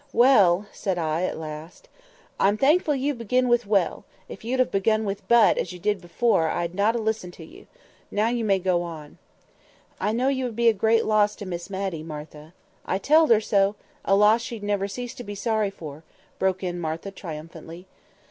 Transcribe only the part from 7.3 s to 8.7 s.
to you. Now you may